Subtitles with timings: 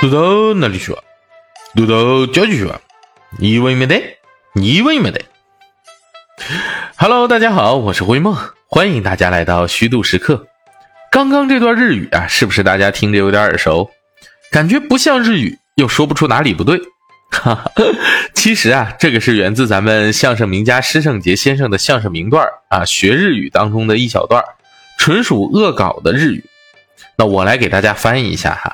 [0.00, 1.02] 土豆哪里去了？
[1.74, 2.80] 土豆交去了，
[3.38, 4.18] 一问没得，
[4.54, 5.20] 一问没得。
[6.96, 8.36] Hello，大家好，我是灰梦，
[8.68, 10.46] 欢迎大家来到虚度时刻。
[11.10, 13.90] 刚刚这段日语啊，是不是大家听着有点耳熟？
[14.52, 16.78] 感觉不像日语，又说不出哪里不对。
[17.30, 17.72] 哈哈，
[18.32, 24.44] 其实啊，这个是源自咱们相声名家施圣杰先生的相声名段啊，学日语当中的一小段，
[24.98, 26.44] 纯属恶搞的日语。
[27.16, 28.72] 那我来给大家翻译一下哈。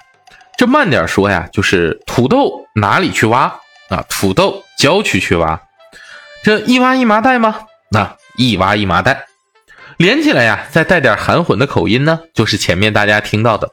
[0.57, 3.53] 这慢点说呀，就是土豆哪里去挖
[3.89, 4.05] 啊？
[4.09, 5.61] 土豆郊区去挖，
[6.45, 7.67] 这一挖一麻袋吗？
[7.91, 9.27] 那一挖一麻袋，
[9.97, 13.71] 连起来呀，再带点含混的口音呢，就是前面大家听到的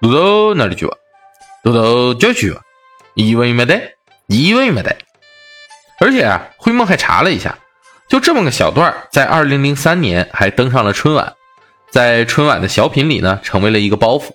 [0.00, 0.96] 土豆哪里去挖？
[1.62, 2.60] 土豆郊区挖，
[3.14, 3.80] 一挖一麻袋，
[4.26, 4.96] 一挖一麻袋。
[6.00, 7.56] 而且啊，灰梦还查了一下，
[8.08, 11.32] 就这么个小段，在二零零三年还登上了春晚，
[11.94, 14.30] 在春晚的小品里呢，成为了一个包袱。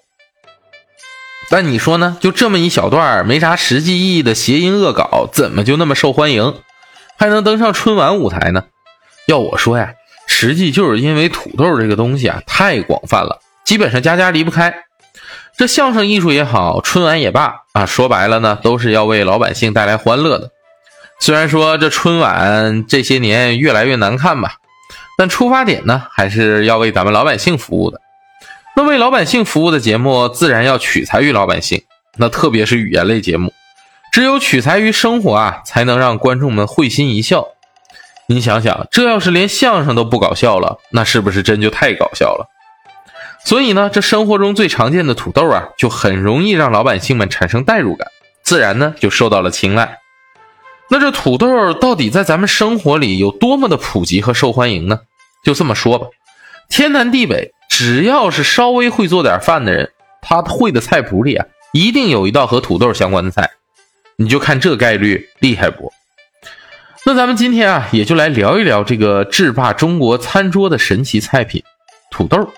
[1.49, 2.15] 但你说呢？
[2.21, 6.55] 就这么一小段没啥实际意义的谐音恶搞，怎么就那么受欢迎，
[7.17, 8.63] 还能登上春晚舞台呢？
[9.27, 9.91] 要我说呀，
[10.25, 14.73] 实际就是因为土豆这个东西啊太广泛了，基本上家家离不开。
[15.57, 20.51] 这相声艺术也好，春晚也罢啊，说白了呢，都是要为老百姓带来欢乐的。
[21.19, 24.59] 虽然说这春晚这些年越来越难看吧，
[25.19, 27.99] 但出发点呢，还是要为咱们老百姓服务的。
[28.77, 31.83] 那为老百姓服务的节目，自然要取材于老百姓。
[32.15, 33.51] 那特别是语言类节目，
[34.13, 37.49] 只有取材于生活啊，才能让观众们会心一笑。
[38.27, 42.47] 你想想，这要是连相声都不搞笑了，那是不是真就太搞笑了？
[43.43, 48.07] 所以呢，这生活中最常见的土豆啊，就很容易让老百姓们产生代入感，
[48.41, 49.97] 自然呢就受到了青睐。
[50.89, 55.01] 那这土豆到底在咱们生活里有多么的普及和受欢迎呢？
[55.43, 56.07] 就这么说吧，
[56.69, 57.53] 天南地北。
[57.69, 63.51] 只要是稍微会做点饭的人，他会的菜谱里啊，一定有一道和土豆相关的菜。
[64.17, 65.93] 你就看这概率厉害不？
[67.05, 71.63] 那咱们今天啊，也就来聊一聊这个制霸中国餐桌的神奇菜品——
[72.11, 72.51] 土豆。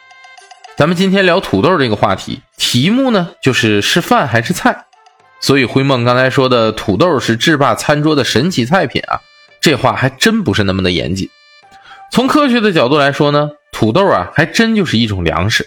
[0.76, 4.86] 咱们今天聊土豆这个话题，题目呢就是是饭还是菜。
[5.42, 9.20] 所以灰梦刚才说的土豆是制霸餐桌的神奇菜品啊，
[9.60, 11.30] 这话还真不是那么的严谨。
[12.12, 13.52] 从科学的角度来说呢。
[13.72, 15.66] 土豆啊，还真就是一种粮食。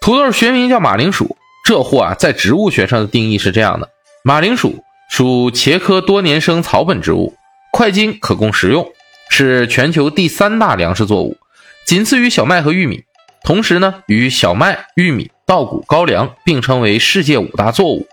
[0.00, 1.36] 土豆学名叫马铃薯，
[1.66, 3.90] 这货啊，在植物学上的定义是这样的：
[4.24, 7.34] 马铃薯属茄科多年生草本植物，
[7.70, 8.88] 块茎可供食用，
[9.28, 11.36] 是全球第三大粮食作物，
[11.84, 13.02] 仅次于小麦和玉米。
[13.44, 18.06] 同时呢，与小麦、玉米、稻谷、高粱并称为世界五大作物。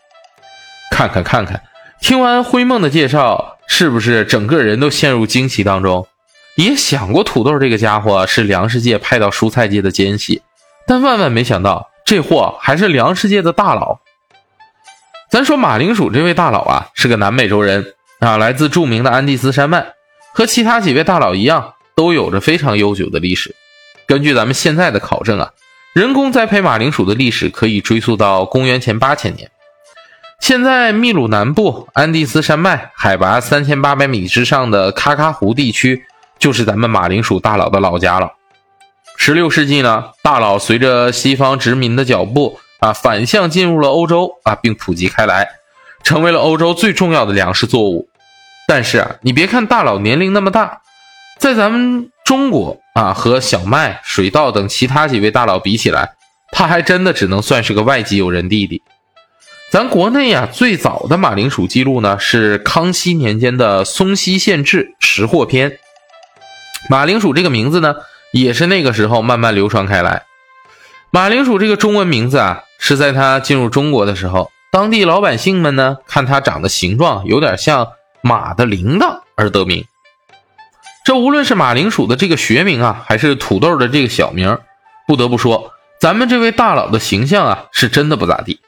[0.91, 1.63] 看看看看，
[2.01, 6.05] 听完灰梦的介绍，是不是整个人都陷入惊奇当中？
[6.59, 10.41] 也想过土豆这个家伙是粮食界派到蔬菜界的奸细，
[10.85, 13.99] 但万万没想到这货还是粮食界的大佬。
[15.31, 19.85] 咱说马铃薯这位大佬啊，是个南美洲人啊，来自著名的安第斯山脉，
[20.33, 23.55] 和其他几位大佬一样，都有着非常悠久的历史。
[24.05, 25.53] 根据咱们现在的考证啊，
[25.93, 29.49] 人工栽培马铃薯的历史可以追溯到公元前八千年。
[30.41, 36.03] 现在秘鲁南部安第斯山脉海拔三千八百米之上的喀喀湖地区。
[36.39, 38.31] 就是咱们马铃薯大佬的老家了。
[39.17, 45.49] 十六世纪呢，大佬随着西方殖民的脚步啊，反向进入了欧洲啊，并普及开来，
[46.03, 48.07] 成为了欧洲最重要的粮食作物。
[48.65, 50.81] 但是啊，你别看大佬年龄那么大，
[51.37, 56.13] 在咱们中国啊，和小麦、水稻等其他几位大佬比起来，
[56.53, 58.81] 他还真的只能算是个外籍友人弟弟。
[59.69, 65.71] 咱国内呀，最早的马铃薯记录呢，是康熙年间的《松溪县志识货篇》。
[66.87, 67.95] 马铃薯这个名字呢，
[68.31, 70.23] 也是那个时候慢慢流传开来。
[71.11, 77.89] 马铃薯这个中文名字啊，是在它进入中国的时候，当地老百姓们呢看它长的形状有点像
[78.21, 79.85] 马的铃铛而得名。
[81.03, 84.59] 这无论是马铃薯的这个学名啊，还是土豆的这个小名，
[85.07, 88.59] 不得不说，咱们这位大佬的形象啊，是真的不咋地。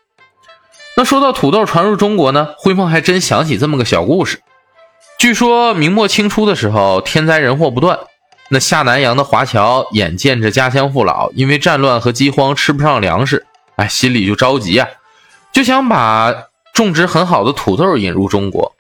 [0.97, 4.41] 那说到土豆传入中国呢，灰梦还真想起这么个小故事。
[5.21, 7.99] 据说明末清初的时候，天灾人祸不断。
[8.49, 13.45] 那下南洋的华侨眼见着家乡父老因为战乱和饥荒吃不上粮食，
[13.75, 14.87] 哎，心里就着急啊，
[15.53, 16.33] 就想把
[16.73, 18.73] 种植很好的土豆引入中国。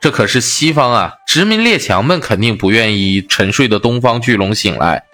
[0.00, 5.04] 这可是西方啊，殖民列强们肯定不愿意沉睡的东方巨龙醒来，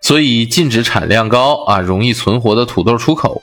[0.00, 3.40] 所以禁止产量高啊、容易存活的土豆出口。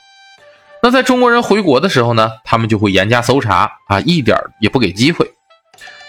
[0.83, 5.31] 那在中国人回国的时候呢，他们就会严加搜查啊，一点也不给机会。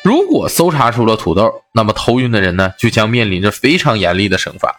[0.02, 4.74] 如果搜查出了土豆，那么偷运的人呢，就将面临着非常严厉的惩罚。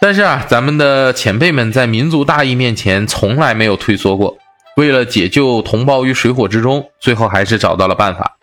[0.00, 4.36] 但是啊，咱们的前辈们在民族大义面前从来没有退缩过。
[4.76, 8.38] 为了解救同胞于水火之中，最后还是找到了办法，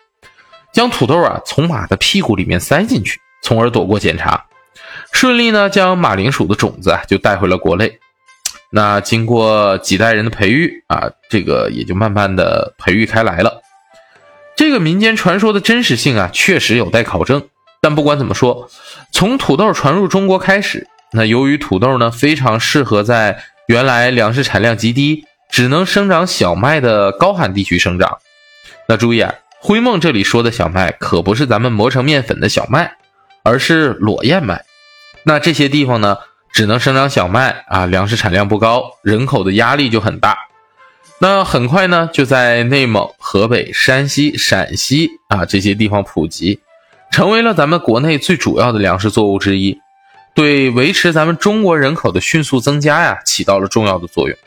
[0.72, 4.46] 将土豆啊从马的屁股里面塞进去，从而躲过检查，
[5.12, 7.98] 顺利呢将马铃薯的种子啊就带回了国内。
[8.70, 13.60] 那经过几代人的培育啊，这个也就慢慢的培育开来了。
[14.60, 17.48] 这个民间传说的真实性啊，确实有待考证。
[17.80, 18.68] 但不管怎么说，
[19.10, 28.18] 从土豆传入中国开始，那由于土豆呢非常适合在原来粮食产量极低、只能生长小麦的高寒地区生长。
[28.86, 32.98] 那注意啊，灰梦这里说的小麦可不是咱们磨成面粉的小麦，
[33.42, 34.66] 而是裸燕麦。
[35.24, 36.18] 那这些地方呢？
[36.52, 40.36] 只能生长小麦啊，粮食产量不高，人口的压力就很大。
[41.22, 46.60] 那很快呢，就在内蒙、河北、山西、陕西啊这些地方普及，
[47.12, 49.78] 成为了咱们国内最主要的粮食作物之一，
[50.34, 54.38] 对维持咱们中国人口的迅速增加呀，起到了重要的作用。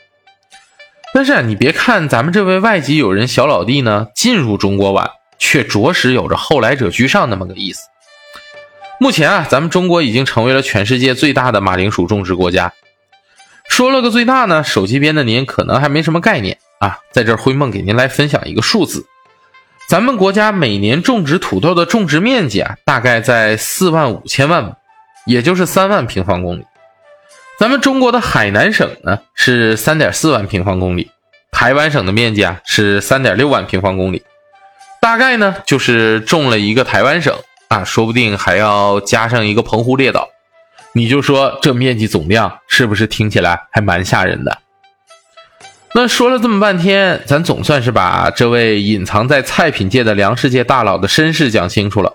[1.12, 7.82] 但是啊，你别看咱们这位外籍友人小老弟呢，进入中国晚，却着实有着后来者居上那么个意思。
[8.98, 12.72] 目前啊，咱们中国已经成为了全世界最大的马铃薯种植国家。
[13.68, 16.98] 说了个最大呢，手机边的您可能还没什么概念啊。
[17.12, 19.06] 在这儿，灰梦给您来分享一个数字：
[19.88, 24.76] 咱们国家每年种植土豆的种植面积啊，大概在四万五千万亩，
[25.26, 26.64] 也就是三万平方公里。
[27.58, 31.10] 咱们中国的海南省呢是三点四万平方公里，
[31.52, 34.22] 台湾省的面积啊是三点六万平方公里，
[35.00, 37.36] 大概呢就是种了一个台湾省。
[37.68, 40.28] 啊，说不定还要加上一个澎湖列岛，
[40.92, 44.58] 你就说这面积总量是不是听起来还蛮吓人的？
[45.96, 52.14] 那说了这么半天，咱总算是把这位隐藏在菜品界的粮食界大佬的身世讲清楚了。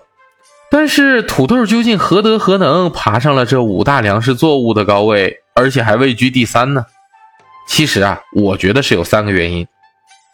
[0.70, 6.84] 但是土豆究竟何德何能，爬上了这五大粮食作物的高位，而且还位居第三呢？
[7.66, 9.66] 其实啊，我觉得是有三个原因。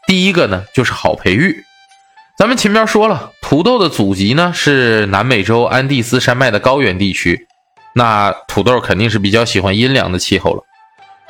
[0.08, 1.62] 第一个呢，就是好培育。
[2.36, 7.46] 咱们前面说了，土豆的祖籍呢是南美洲安第斯山脉的高原地区，
[7.94, 10.64] 那土豆肯定是比较喜欢阴凉的气候了。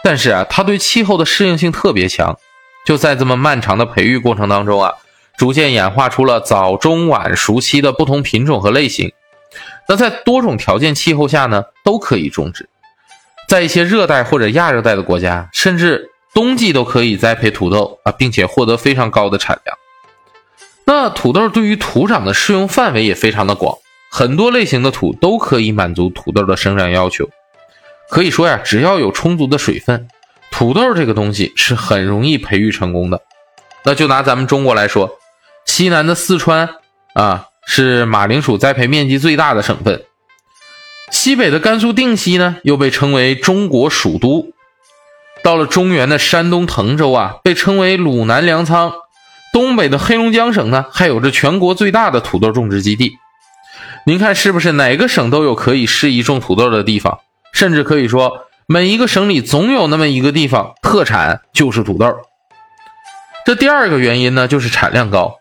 [0.06, 2.38] 但是啊，它对气候的适应性特别强，
[2.86, 4.94] 就在这么漫长的培育过程当中啊，
[5.36, 9.10] 逐渐演化出了早中晚熟期的不同品种和类型。
[9.88, 12.68] 那在多种条件气候下呢，都可以种植。
[13.48, 19.76] 在一些热带或者亚热带的国家，甚至冬季都可以栽培土豆啊，并且获得非常高的产量。
[20.84, 23.76] 那土豆对于土壤的适用范围也非常的广，
[24.12, 27.28] 很多类型的土都可以满足土豆的生长要求。
[28.10, 30.08] 可以说呀，只要有充足的水分，
[30.50, 33.20] 土豆这个东西是很容易培育成功的。
[33.84, 35.18] 那就拿咱们中国来说，
[35.64, 36.68] 西南的四川
[37.14, 39.98] 啊，是马铃薯栽培面积最大的省份；
[41.10, 44.52] 西北的甘肃定西呢，又被称为中国蜀都；
[45.42, 48.92] 到了中原的山东滕州啊，被称为鲁南粮仓。
[49.52, 53.16] 东北的黑龙江省呢，还有着全国最大的土豆种植基地。
[54.04, 57.20] 您看是不是哪个省都有可以适宜种土豆的地方？
[57.56, 62.14] 甚至可以说，每一个省里总有那么一个地方特产就是土豆。
[63.46, 65.36] 这第二个原因呢，就是产量高。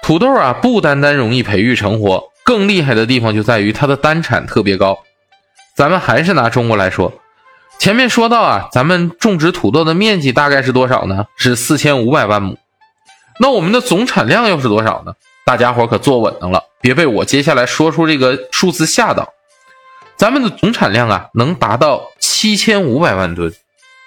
[0.00, 5.00] 土豆啊，不单单容易培育成活，更厉害的地方就在于它的单产特别高。
[5.74, 7.12] 咱们还是拿中国来说，
[7.80, 11.26] 前面说到啊，咱们种植土豆的面积大概是多少呢？
[11.36, 12.56] 是四千五百万亩。
[13.40, 15.14] 那我们的总产量又是多少呢？
[15.44, 19.28] 大家伙可坐稳当了，别被我接下来说出这个数字吓到。
[20.20, 23.50] 咱们的总产量啊，能达到七千五百万吨，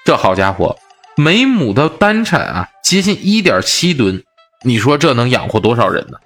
[0.06, 0.78] 这好家伙，
[1.16, 4.24] 每亩的单产啊，接近一点七吨。
[4.62, 6.20] 你说这能养活多少人呢？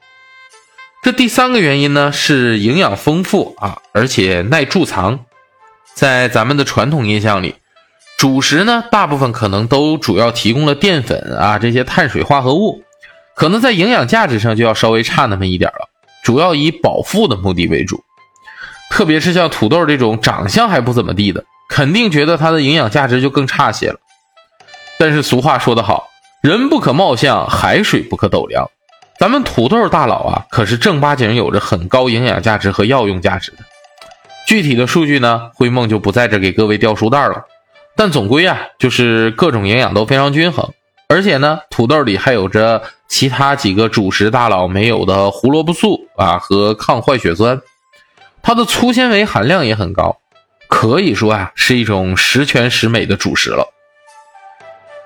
[1.04, 5.22] 这第三个原因呢，是营养丰富啊，而且耐贮藏。
[5.94, 7.56] 在咱们的传统印象里，
[8.18, 12.84] 主食呢，大部分可能都主要提供了淀粉啊这些碳水化合物。
[13.38, 15.88] 可能在营养价值上就要稍微差那么一点了，
[16.26, 18.04] 主要以饱腹的目的为主。
[18.90, 24.00] 特别是像土豆这种长相还不怎么地的，肯定觉得它的营养价值就更差些了。
[25.00, 26.08] 但是俗话说得好，
[26.42, 28.68] 人不可貌相，海水不可斗量。
[29.20, 33.58] 咱们土豆大佬啊，可是正八经有着很高营养价值和药用价值的。
[34.48, 37.44] 具体的数据呢，灰梦就不在这给各位掉书袋了。
[37.96, 40.72] 但总归啊，就是各种营养都非常均衡。
[41.10, 47.60] 而且呢，土豆里还有着其他几个主食大佬没有的胡萝卜素啊和抗坏血酸，
[48.48, 50.20] 它的粗纤维含量也很高，
[50.70, 53.68] 可以说啊是一种十全十美的主食了。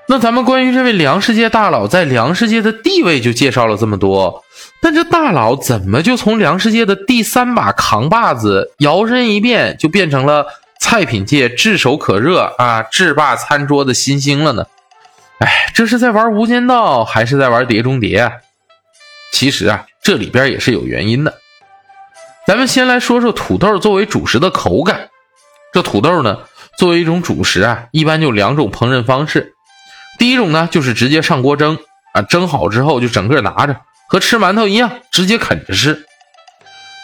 [0.07, 4.43] 那咱们关于这位粮食界大佬在粮食界的地位就介绍了这么多，
[4.79, 10.45] 但这大佬怎么就从粮食界的第三把扛把子摇身一变就变成了
[10.79, 14.67] 菜品界炙手可热啊，制霸餐桌的新星了呢？
[15.39, 18.33] 哎，这是在玩无间道还是在玩碟中谍啊？
[19.33, 21.33] 其实啊，这里边也是有原因的。
[22.51, 25.07] 咱们先来说说土豆作为主食的口感。
[25.71, 26.39] 这土豆呢，
[26.77, 29.53] 作为一种主食啊，一般就两种烹饪方式。
[30.19, 31.79] 第一种呢，就是直接上锅蒸
[32.13, 33.77] 啊，蒸好之后就整个拿着，
[34.09, 36.05] 和吃馒头一样，直接啃着吃。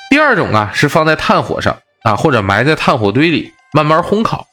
[0.09, 4.45] 第二种啊，是放在炭火上啊，或者埋在炭火堆里慢慢烘烤。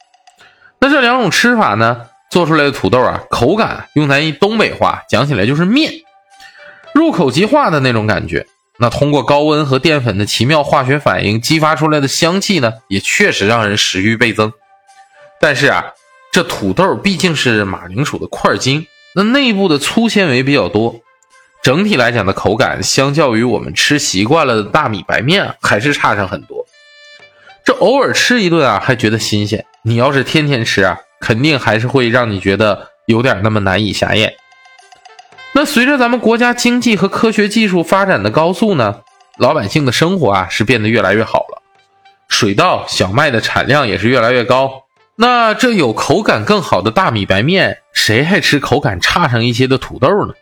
[0.79, 5.91] 那这两种吃法呢，做出来的土豆啊，口感用咱一东北话讲起来就是面，
[6.93, 8.47] 入口即化的那种感觉。
[8.77, 14.51] 那通过高温和淀粉的奇妙化学反应激发出来的香气呢，也确实让人食欲倍增。
[15.39, 15.93] 但是啊，
[16.31, 21.01] 这土豆毕竟是马铃薯的块茎，那内部的粗纤维比较多，
[21.63, 26.65] 整体来讲的口感，相较于我们吃习惯了的大米白面，还是差上很多。
[27.63, 34.33] 这偶尔吃一顿啊，还觉得新鲜；你要是天天吃啊，肯定还是会让你觉得有点那么难以下咽。
[35.57, 38.99] 那随着咱们国家经济和科学技术发展的高速呢，
[39.37, 41.61] 老百姓的生活啊是变得越来越好了，
[42.27, 44.83] 水稻、小麦的产量也是越来越高。
[45.15, 50.33] 那这有口感更好的大米白面，谁还吃口感差上一些的土豆呢？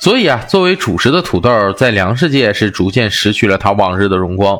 [0.00, 4.58] 所以啊，作为主食的土豆在粮食界是逐渐失去了它往日的荣光，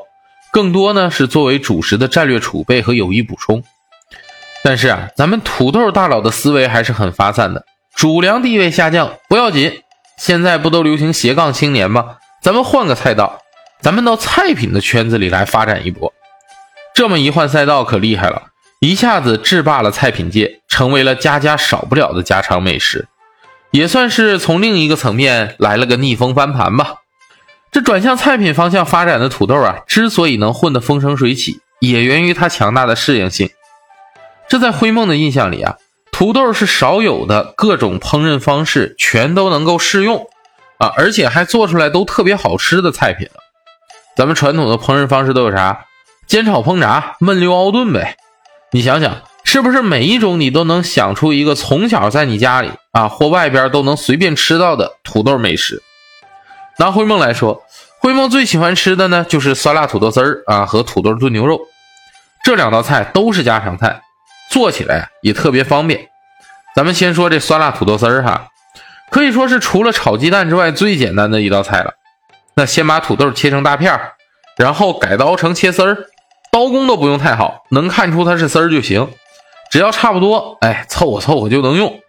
[0.52, 3.64] 更多呢是作为主食的战略储备和有益补充。
[4.62, 7.64] 但是啊，咱们土豆大佬的思维还是很发散的。
[7.94, 9.82] 主粮地位下降不要紧，
[10.18, 12.16] 现在不都流行斜杠青年吗？
[12.42, 13.40] 咱们换个赛道，
[13.80, 16.12] 咱们到菜品的圈子里来发展一波。
[16.94, 18.48] 这么一换赛道可厉害了，
[18.80, 23.06] 一下子制霸了菜品界，成为了家家少不了的家常美食，
[23.70, 26.96] 也算是从另一个层面来了个逆风翻盘吧。
[27.72, 33.48] 这转向菜品方向发展的土豆啊，之所以能混得风生水起，也源于它强大的适应性。
[34.48, 35.76] 这在灰梦的印象里啊。
[36.16, 40.28] 土豆是少有的各种烹饪方式全都能够适用
[40.78, 43.40] 啊，而且还做出来都特别好吃的菜品了。
[44.16, 45.86] 咱们传统的烹饪方式都有啥？
[46.28, 48.16] 煎炒烹炸、焖溜熬炖呗。
[48.70, 55.82] 你想想，是不是每一种你都能想出一个从小在你家里啊或外边都能随便吃到的土豆美食？
[56.78, 57.64] 拿灰梦来说，
[57.98, 61.58] 灰梦最喜欢吃的呢就是酸辣土豆丝儿啊和土豆炖牛肉，
[62.44, 64.00] 这两道菜都是家常菜。
[64.50, 66.08] 做起来也特别方便。
[66.74, 68.48] 咱们先说这酸辣土豆丝儿哈，
[69.10, 71.94] 可以说是除了炒鸡蛋之外最简单的一道菜了。
[72.56, 74.12] 那先把土豆切成大片儿，
[74.56, 76.06] 然后改刀成切丝儿，
[76.52, 79.08] 刀工都不用太好，能看出它是丝儿就行。
[79.70, 82.00] 只要差不多，哎，凑合凑合就能用。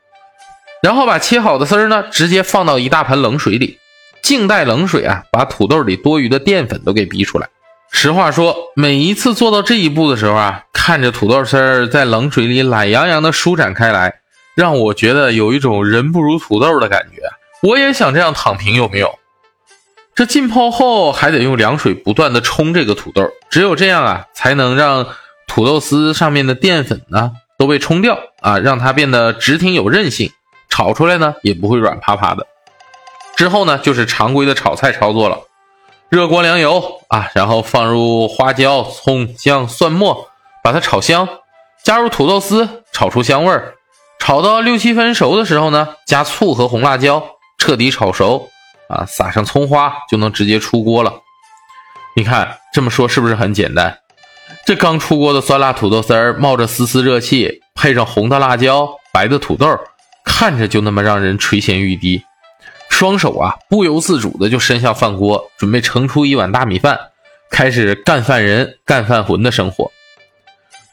[0.83, 3.79] 然后把切好的丝儿呢，直接放到一大盆冷水里，
[4.21, 7.49] 静待冷水啊，把土豆里多余的淀粉都给逼出来。
[7.97, 14.15] 实话说，每一次做到这一步的时候啊，看着土豆丝儿在冷水里懒洋洋的舒展开来，
[14.53, 17.21] 让我觉得有一种人不如土豆的感觉。
[17.63, 19.17] 我也想这样躺平，有没有？
[20.13, 25.07] 这浸泡后还得用凉水不断的冲这个土豆，只有这样啊，才能让
[25.47, 30.29] 土豆丝上面的淀粉呢都被冲掉啊，让它变得直挺有韧性，
[30.69, 32.45] 炒出来呢也不会软趴趴的。
[33.37, 35.39] 之后呢，就是常规的炒菜操作了。
[36.09, 40.29] 热锅凉油啊，然后放入花椒、葱、姜、蒜末，
[40.63, 41.27] 把它炒香。
[41.83, 43.75] 加入土豆丝，炒出香味儿。
[44.19, 47.23] 炒到六七分熟的时候呢，加醋和红辣椒，
[47.57, 48.49] 彻底炒熟
[48.87, 51.13] 啊，撒上葱花就能直接出锅了。
[52.15, 53.99] 你看这么说是不是很简单？
[54.65, 59.67] 这刚出锅的酸辣土豆丝儿，冒着丝丝热气，配上红的辣椒、白的土豆，
[60.23, 62.23] 看着就那么让人垂涎欲滴。
[62.95, 66.97] 双手啊，不由自主的就伸向饭锅，准备盛出一碗大米饭，
[67.51, 69.91] 开始干饭人、干饭魂的生活。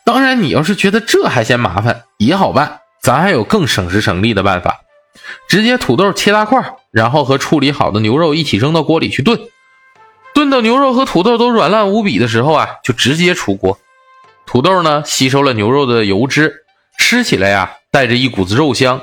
[0.05, 4.81] 当然，你要是觉得这还嫌麻烦，也好办，咱还有更省时省力的办法，
[5.49, 9.39] 直接土豆切大块，然后和处理好的牛肉一起扔到锅里去炖，
[10.35, 13.79] 炖到牛肉和土豆都软烂无比的时候啊，就直接出锅。
[14.45, 16.65] 土豆呢，吸收了牛肉的油脂，
[16.99, 19.01] 吃起来呀，带着一股子肉香。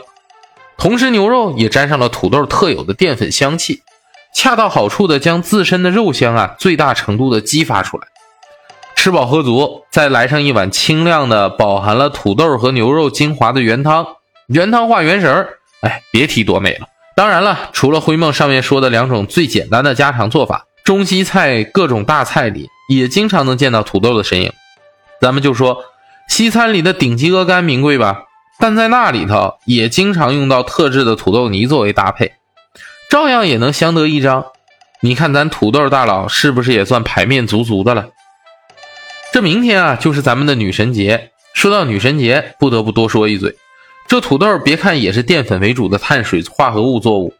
[0.80, 3.82] 同时，牛肉也沾上了土豆特有的淀粉香气，
[4.34, 8.08] 恰到好处的将自身的肉香啊最大程度的激发出来。
[8.96, 14.08] 吃饱喝足，再来上一碗清亮的、饱含了土豆和牛肉精华的原汤，
[14.48, 15.50] 原汤化原食儿，
[15.82, 16.88] 哎，别提多美了。
[17.14, 24.54] 当然了，除了灰梦上面说的两种最简单的家常做法，中西菜各种大菜里也经常能见到土豆的身影。
[25.20, 25.84] 咱们就说
[26.30, 28.24] 西餐里的顶级鹅肝名贵吧。
[28.60, 32.34] 但在那里头也经常用到特制的土豆泥作为搭配，
[33.10, 34.46] 照样也能相得益彰。
[35.02, 38.10] 你看咱土豆大佬是不是也算排面足足的了？
[39.32, 41.32] 这明天啊，就是咱们的女神节。
[41.54, 43.56] 说到女神节，不得不多说一嘴。
[44.08, 47.34] 这土豆别看也是淀粉为主的碳水化合物作物，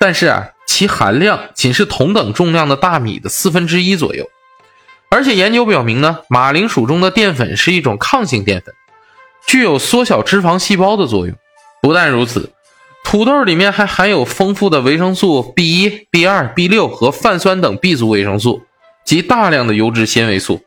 [0.00, 4.26] 但是啊，其含量仅是同等重量的大米的四分之一左右。
[5.10, 8.74] 而且研究表明呢，马铃薯中的淀粉是一种抗性淀粉，
[9.46, 11.34] 具有缩小脂肪细胞的作用。
[11.80, 12.50] 不但如此，
[13.04, 18.62] 土豆里面还含有丰富的维生素 B 一、B 二、B 六和泛酸等 B 族维生素
[19.04, 20.60] 及大量的优质纤维素。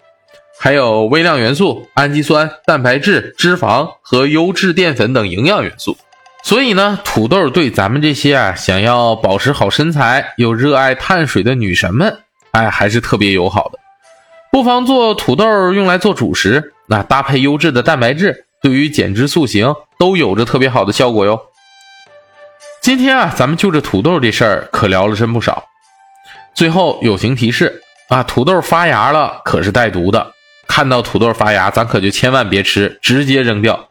[0.62, 5.96] 还有微量元素、氨基酸、蛋白质、脂肪和优质淀粉等营养元素，
[6.44, 12.20] 所以呢，土豆对咱们这些啊想要保持好身材又热爱碳水的女神们，
[12.52, 13.80] 哎，还是特别友好的。
[14.52, 21.42] 不妨做土豆用来做主食，那搭配优质的蛋白质，对于减脂塑形都有着特别好的效果哟。
[22.82, 25.66] 今天啊，咱们就这土豆这事儿可聊了真不少。
[26.54, 30.34] 最后友情提示啊，土豆发芽了可是带毒的。
[30.68, 33.90] 看到土豆发芽，咱可就千万别吃，直接扔掉。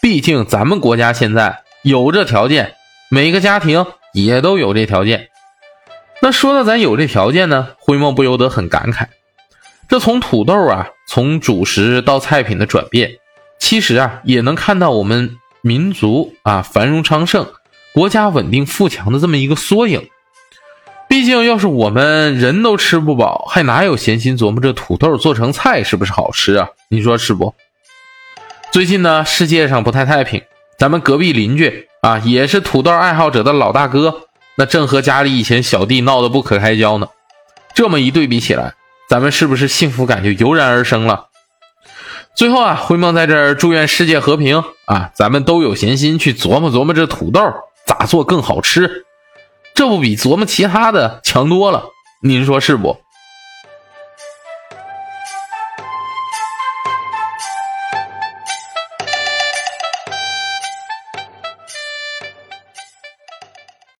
[0.00, 2.74] 毕竟咱们国家现在有这条件，
[3.10, 5.28] 每个家庭也都有这条件。
[6.20, 9.06] 那说到咱有这条件呢，灰梦不由得很感慨。
[9.88, 13.12] 这从土豆啊，从主食到菜品的转变，
[13.58, 17.46] 其实啊，也能看到我们民族啊繁荣昌盛、
[17.92, 20.08] 国家稳定富强的这么一个缩影。
[21.08, 26.68] 毕竟，要是我们人都吃不饱，还哪有闲心琢磨这土豆做成菜是不是好吃啊？
[26.90, 27.54] 你说是不？
[28.70, 30.42] 最近呢，世界上不太太平，
[30.78, 37.08] 咱们隔壁邻居啊，也是土豆爱好者的老大哥，那正和家里以前小弟闹得不可开交呢。
[37.74, 38.74] 这么一对比起来，
[39.08, 41.27] 咱们是不是幸福感就油然而生了？
[42.38, 47.40] 最后啊，灰梦在这儿祝愿世界和平啊，咱们都有闲心去琢磨琢磨这土豆
[47.84, 49.04] 咋做更好吃。
[49.74, 51.86] 这不比琢磨其他的强多了，
[52.22, 52.96] 您说是不？